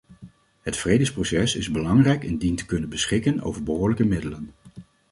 [0.61, 4.51] Het vredesproces is belangrijk en dient te kunnen beschikken over behoorlijke middelen.